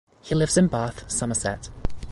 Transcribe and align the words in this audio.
He 0.23 0.33
lives 0.33 0.57
in 0.57 0.65
Bath, 0.65 1.03
Somerset. 1.11 1.69